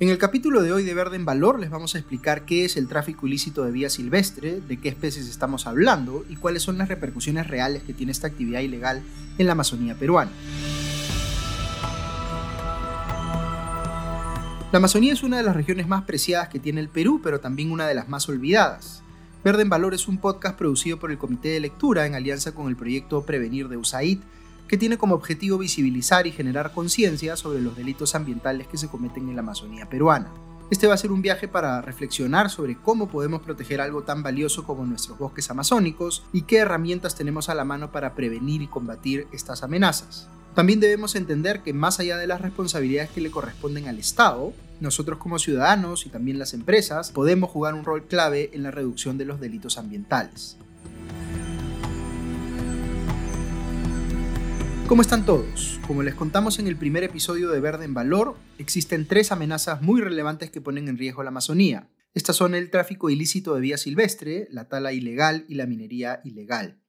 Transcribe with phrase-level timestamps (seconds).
[0.00, 2.78] En el capítulo de hoy de Verde en Valor les vamos a explicar qué es
[2.78, 6.88] el tráfico ilícito de vida silvestre, de qué especies estamos hablando y cuáles son las
[6.88, 9.02] repercusiones reales que tiene esta actividad ilegal
[9.36, 10.30] en la Amazonía peruana.
[14.72, 17.70] La Amazonía es una de las regiones más preciadas que tiene el Perú, pero también
[17.70, 19.02] una de las más olvidadas.
[19.44, 22.68] Verde en Valor es un podcast producido por el Comité de Lectura en alianza con
[22.68, 24.20] el proyecto Prevenir de USAID
[24.70, 29.28] que tiene como objetivo visibilizar y generar conciencia sobre los delitos ambientales que se cometen
[29.28, 30.30] en la Amazonía peruana.
[30.70, 34.62] Este va a ser un viaje para reflexionar sobre cómo podemos proteger algo tan valioso
[34.62, 39.26] como nuestros bosques amazónicos y qué herramientas tenemos a la mano para prevenir y combatir
[39.32, 40.28] estas amenazas.
[40.54, 45.18] También debemos entender que más allá de las responsabilidades que le corresponden al Estado, nosotros
[45.18, 49.24] como ciudadanos y también las empresas podemos jugar un rol clave en la reducción de
[49.24, 50.56] los delitos ambientales.
[54.90, 55.78] ¿Cómo están todos?
[55.86, 60.00] Como les contamos en el primer episodio de Verde en Valor, existen tres amenazas muy
[60.00, 61.88] relevantes que ponen en riesgo la Amazonía.
[62.12, 66.82] Estas son el tráfico ilícito de vía silvestre, la tala ilegal y la minería ilegal.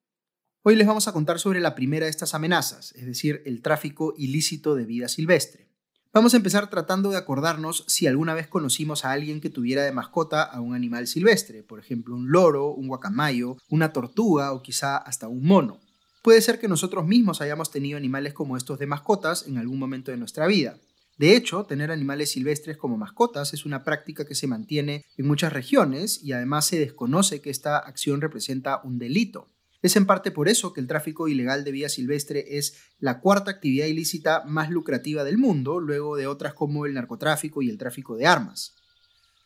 [0.64, 4.16] Hoy les vamos a contar sobre la primera de estas amenazas, es decir, el tráfico
[4.18, 5.70] ilícito de vida silvestre.
[6.12, 9.92] Vamos a empezar tratando de acordarnos si alguna vez conocimos a alguien que tuviera de
[9.92, 14.98] mascota a un animal silvestre, por ejemplo un loro, un guacamayo, una tortuga o quizá
[14.98, 15.80] hasta un mono.
[16.22, 20.12] Puede ser que nosotros mismos hayamos tenido animales como estos de mascotas en algún momento
[20.12, 20.78] de nuestra vida.
[21.18, 25.52] De hecho, tener animales silvestres como mascotas es una práctica que se mantiene en muchas
[25.52, 29.50] regiones y además se desconoce que esta acción representa un delito.
[29.82, 33.50] Es en parte por eso que el tráfico ilegal de vida silvestre es la cuarta
[33.50, 38.16] actividad ilícita más lucrativa del mundo, luego de otras como el narcotráfico y el tráfico
[38.16, 38.76] de armas.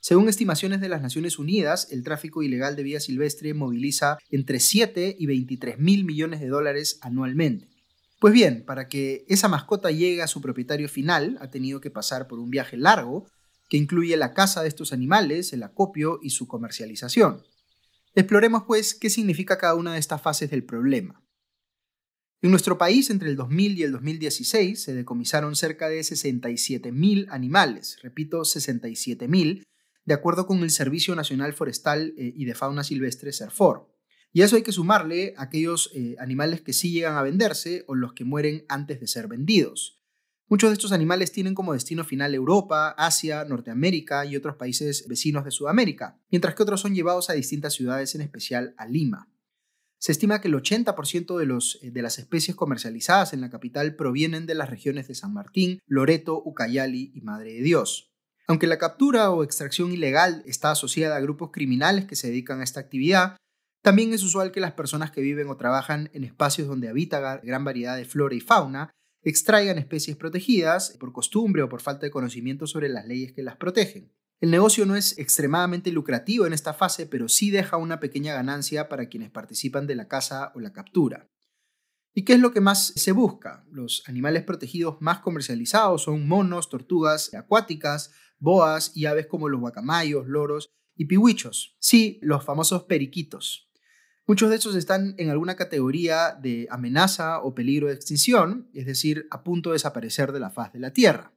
[0.07, 5.15] Según estimaciones de las Naciones Unidas, el tráfico ilegal de vida silvestre moviliza entre 7
[5.17, 7.71] y 23 mil millones de dólares anualmente.
[8.19, 12.27] Pues bien, para que esa mascota llegue a su propietario final, ha tenido que pasar
[12.27, 13.25] por un viaje largo
[13.67, 17.41] que incluye la caza de estos animales, el acopio y su comercialización.
[18.13, 21.19] Exploremos pues qué significa cada una de estas fases del problema.
[22.43, 27.97] En nuestro país, entre el 2000 y el 2016, se decomisaron cerca de 67.000 animales,
[28.03, 29.63] repito, 67.000,
[30.05, 33.91] de acuerdo con el Servicio Nacional Forestal eh, y de Fauna Silvestre, SERFOR.
[34.31, 37.95] Y a eso hay que sumarle aquellos eh, animales que sí llegan a venderse o
[37.95, 40.01] los que mueren antes de ser vendidos.
[40.47, 45.43] Muchos de estos animales tienen como destino final Europa, Asia, Norteamérica y otros países vecinos
[45.43, 49.31] de Sudamérica, mientras que otros son llevados a distintas ciudades, en especial a Lima.
[49.97, 53.95] Se estima que el 80% de, los, eh, de las especies comercializadas en la capital
[53.95, 58.14] provienen de las regiones de San Martín, Loreto, Ucayali y Madre de Dios.
[58.47, 62.63] Aunque la captura o extracción ilegal está asociada a grupos criminales que se dedican a
[62.63, 63.37] esta actividad,
[63.81, 67.63] también es usual que las personas que viven o trabajan en espacios donde habita gran
[67.63, 68.91] variedad de flora y fauna
[69.21, 73.57] extraigan especies protegidas por costumbre o por falta de conocimiento sobre las leyes que las
[73.57, 74.11] protegen.
[74.41, 78.89] El negocio no es extremadamente lucrativo en esta fase, pero sí deja una pequeña ganancia
[78.89, 81.27] para quienes participan de la caza o la captura.
[82.13, 83.65] ¿Y qué es lo que más se busca?
[83.71, 90.27] Los animales protegidos más comercializados son monos, tortugas acuáticas, boas y aves como los guacamayos,
[90.27, 91.75] loros y pihuichos.
[91.79, 93.69] Sí, los famosos periquitos.
[94.27, 99.27] Muchos de estos están en alguna categoría de amenaza o peligro de extinción, es decir,
[99.29, 101.31] a punto de desaparecer de la faz de la Tierra.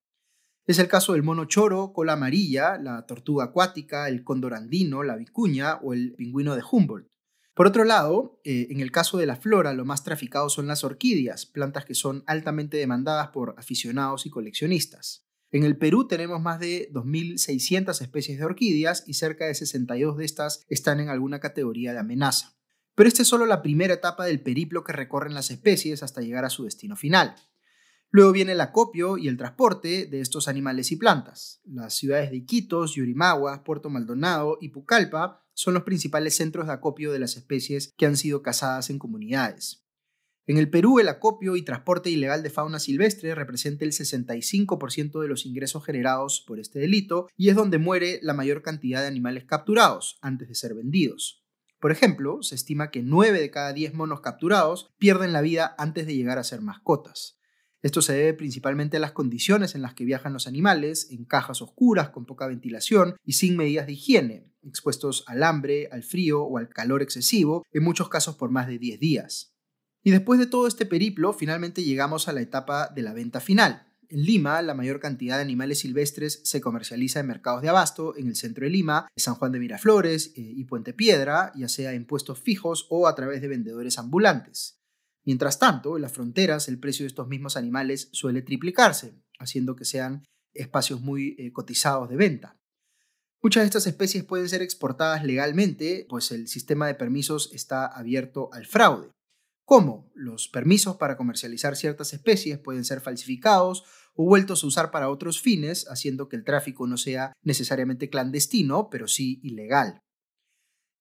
[0.66, 5.16] Es el caso del mono choro, cola amarilla, la tortuga acuática, el cóndor andino, la
[5.16, 7.09] vicuña o el pingüino de Humboldt.
[7.54, 10.84] Por otro lado, eh, en el caso de la flora, lo más traficado son las
[10.84, 15.28] orquídeas, plantas que son altamente demandadas por aficionados y coleccionistas.
[15.50, 20.25] En el Perú tenemos más de 2.600 especies de orquídeas y cerca de 62 de
[20.25, 22.59] estas están en alguna categoría de amenaza.
[22.94, 26.44] Pero esta es solo la primera etapa del periplo que recorren las especies hasta llegar
[26.44, 27.34] a su destino final.
[28.10, 31.60] Luego viene el acopio y el transporte de estos animales y plantas.
[31.65, 37.12] Las ciudades de Iquitos, Yurimaguas, Puerto Maldonado y Pucallpa son los principales centros de acopio
[37.12, 39.88] de las especies que han sido cazadas en comunidades.
[40.48, 45.28] En el Perú, el acopio y transporte ilegal de fauna silvestre representa el 65% de
[45.28, 49.45] los ingresos generados por este delito y es donde muere la mayor cantidad de animales
[49.45, 51.45] capturados antes de ser vendidos.
[51.78, 56.06] Por ejemplo, se estima que 9 de cada 10 monos capturados pierden la vida antes
[56.06, 57.39] de llegar a ser mascotas.
[57.83, 61.60] Esto se debe principalmente a las condiciones en las que viajan los animales, en cajas
[61.60, 66.56] oscuras, con poca ventilación y sin medidas de higiene, expuestos al hambre, al frío o
[66.56, 69.54] al calor excesivo, en muchos casos por más de 10 días.
[70.09, 73.87] Y después de todo este periplo, finalmente llegamos a la etapa de la venta final.
[74.09, 78.27] En Lima, la mayor cantidad de animales silvestres se comercializa en mercados de abasto, en
[78.27, 82.07] el centro de Lima, San Juan de Miraflores eh, y Puente Piedra, ya sea en
[82.07, 84.81] puestos fijos o a través de vendedores ambulantes.
[85.27, 89.84] Mientras tanto, en las fronteras el precio de estos mismos animales suele triplicarse, haciendo que
[89.84, 90.25] sean
[90.55, 92.57] espacios muy eh, cotizados de venta.
[93.43, 98.49] Muchas de estas especies pueden ser exportadas legalmente, pues el sistema de permisos está abierto
[98.55, 99.10] al fraude.
[99.68, 100.10] ¿Cómo?
[100.15, 103.84] Los permisos para comercializar ciertas especies pueden ser falsificados
[104.15, 108.88] o vueltos a usar para otros fines, haciendo que el tráfico no sea necesariamente clandestino,
[108.88, 110.00] pero sí ilegal.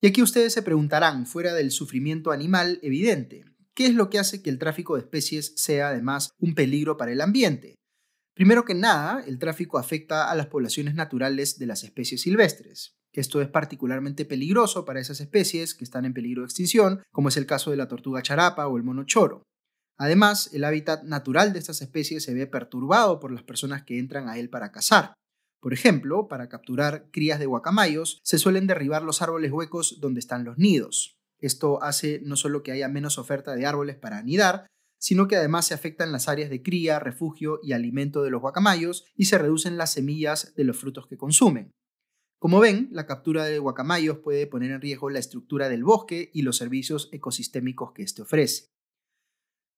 [0.02, 4.42] Y aquí ustedes se preguntarán, fuera del sufrimiento animal evidente, ¿qué es lo que hace
[4.42, 7.76] que el tráfico de especies sea además un peligro para el ambiente?
[8.36, 12.97] Primero que nada, el tráfico afecta a las poblaciones naturales de las especies silvestres.
[13.18, 17.38] Esto es particularmente peligroso para esas especies que están en peligro de extinción, como es
[17.38, 19.42] el caso de la tortuga charapa o el mono choro.
[19.98, 24.30] Además, el hábitat natural de estas especies se ve perturbado por las personas que entran
[24.30, 25.16] a él para cazar.
[25.60, 30.44] Por ejemplo, para capturar crías de guacamayos, se suelen derribar los árboles huecos donde están
[30.44, 31.16] los nidos.
[31.40, 34.68] Esto hace no solo que haya menos oferta de árboles para anidar,
[35.00, 39.06] sino que además se afectan las áreas de cría, refugio y alimento de los guacamayos
[39.16, 41.72] y se reducen las semillas de los frutos que consumen.
[42.40, 46.44] Como ven, la captura de guacamayos puede poner en riesgo la estructura del bosque y
[46.44, 48.70] los servicios ecosistémicos que éste ofrece.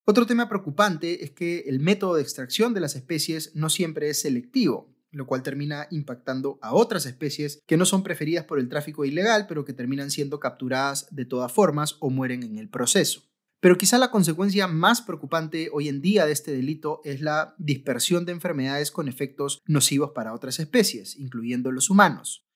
[0.06, 4.22] Otro tema preocupante es que el método de extracción de las especies no siempre es
[4.22, 9.06] selectivo, lo cual termina impactando a otras especies que no son preferidas por el tráfico
[9.06, 13.24] ilegal, pero que terminan siendo capturadas de todas formas o mueren en el proceso.
[13.62, 18.26] Pero quizá la consecuencia más preocupante hoy en día de este delito es la dispersión
[18.26, 22.49] de enfermedades con efectos nocivos para otras especies, incluyendo los humanos.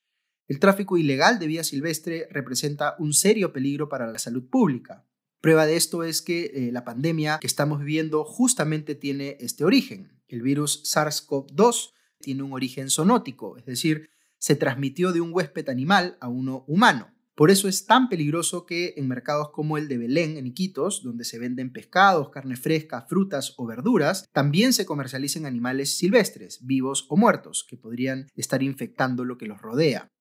[0.48, 5.06] El tráfico ilegal de vida silvestre representa un serio peligro para la salud pública.
[5.40, 10.22] Prueba de esto es que eh, la pandemia que estamos viviendo justamente tiene este origen.
[10.28, 16.18] El virus SARS-CoV-2 tiene un origen zoonótico, es decir, se transmitió de un huésped animal
[16.20, 17.14] a uno humano.
[17.36, 21.26] Por eso es tan peligroso que en mercados como el de Belén, en Iquitos, donde
[21.26, 27.18] se venden pescados, carne fresca, frutas o verduras, también se comercialicen animales silvestres, vivos o
[27.18, 30.13] muertos, que podrían estar infectando lo que los rodea.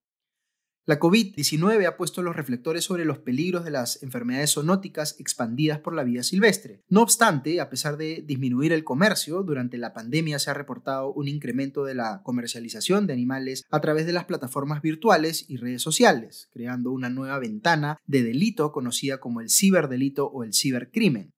[0.84, 5.94] La COVID-19 ha puesto los reflectores sobre los peligros de las enfermedades zoonóticas expandidas por
[5.94, 6.82] la vida silvestre.
[6.88, 11.29] No obstante, a pesar de disminuir el comercio, durante la pandemia se ha reportado un
[11.29, 16.49] incremento de la comercialización de animales a través de las plataformas virtuales y redes sociales,
[16.52, 21.32] creando una nueva ventana de delito conocida como el ciberdelito o el cibercrimen.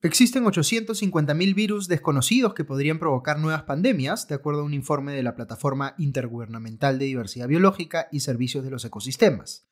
[0.00, 5.24] Existen 850.000 virus desconocidos que podrían provocar nuevas pandemias, de acuerdo a un informe de
[5.24, 9.66] la Plataforma Intergubernamental de Diversidad Biológica y Servicios de los Ecosistemas.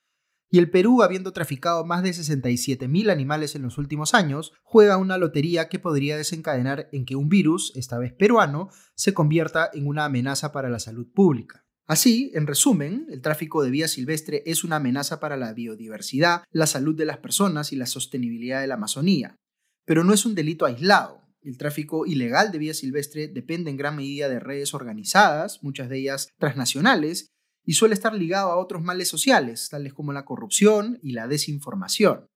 [0.50, 5.17] Y el Perú, habiendo traficado más de 67.000 animales en los últimos años, juega una
[5.17, 10.06] lotería que podría desencadenar en que un virus, esta vez peruano, se convierta en una
[10.06, 11.64] amenaza para la salud pública.
[11.87, 16.67] Así, en resumen, el tráfico de vida silvestre es una amenaza para la biodiversidad, la
[16.67, 19.38] salud de las personas y la sostenibilidad de la Amazonía
[19.87, 21.23] pero no es un delito aislado.
[21.41, 25.99] El tráfico ilegal de vida silvestre depende en gran medida de redes organizadas, muchas de
[25.99, 27.29] ellas transnacionales,
[27.65, 32.27] y suele estar ligado a otros males sociales, tales como la corrupción y la desinformación.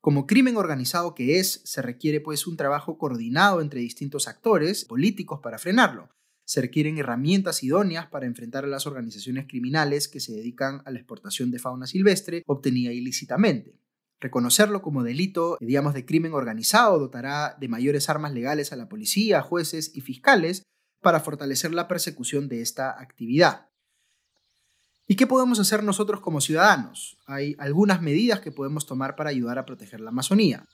[0.00, 5.40] Como crimen organizado que es, se requiere pues un trabajo coordinado entre distintos actores políticos
[5.42, 6.08] para frenarlo.
[6.46, 10.98] Se requieren herramientas idóneas para enfrentar a las organizaciones criminales que se dedican a la
[10.98, 13.78] exportación de fauna silvestre obtenida ilícitamente.
[14.20, 19.40] Reconocerlo como delito, digamos, de crimen organizado dotará de mayores armas legales a la policía,
[19.40, 20.62] jueces y fiscales
[21.00, 23.70] para fortalecer la persecución de esta actividad.
[25.06, 27.16] ¿Y qué podemos hacer nosotros como ciudadanos?
[27.26, 30.66] Hay algunas medidas que podemos tomar para ayudar a proteger la Amazonía.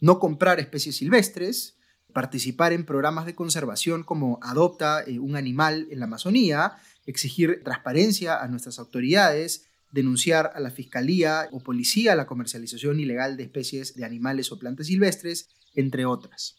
[0.00, 1.78] No comprar especies silvestres,
[2.12, 6.74] participar en programas de conservación como Adopta eh, un animal en la Amazonía,
[7.06, 13.44] exigir transparencia a nuestras autoridades, denunciar a la fiscalía o policía la comercialización ilegal de
[13.44, 16.56] especies de animales o plantas silvestres, entre otras.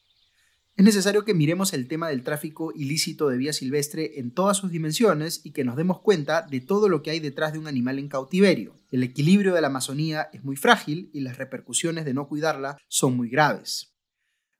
[0.77, 4.71] Es necesario que miremos el tema del tráfico ilícito de vía silvestre en todas sus
[4.71, 7.99] dimensiones y que nos demos cuenta de todo lo que hay detrás de un animal
[7.99, 8.79] en cautiverio.
[8.89, 13.15] El equilibrio de la Amazonía es muy frágil y las repercusiones de no cuidarla son
[13.15, 13.95] muy graves.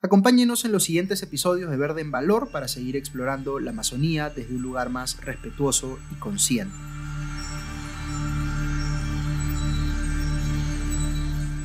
[0.02, 4.56] Acompáñenos en los siguientes episodios de Verde en Valor para seguir explorando la Amazonía desde
[4.56, 6.95] un lugar más respetuoso y consciente.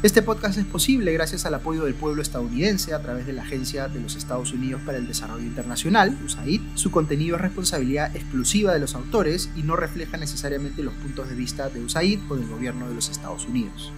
[0.03, 3.87] Este podcast es posible gracias al apoyo del pueblo estadounidense a través de la Agencia
[3.87, 6.63] de los Estados Unidos para el Desarrollo Internacional, USAID.
[6.75, 11.35] Su contenido es responsabilidad exclusiva de los autores y no refleja necesariamente los puntos de
[11.35, 13.93] vista de USAID o del gobierno de los Estados Unidos.